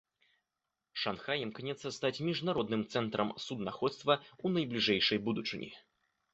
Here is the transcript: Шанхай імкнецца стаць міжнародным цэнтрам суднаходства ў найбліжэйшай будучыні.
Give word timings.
Шанхай 1.01 1.37
імкнецца 1.47 1.91
стаць 1.99 2.23
міжнародным 2.31 2.81
цэнтрам 2.95 3.29
суднаходства 3.45 4.13
ў 4.23 4.47
найбліжэйшай 4.59 5.25
будучыні. 5.29 5.73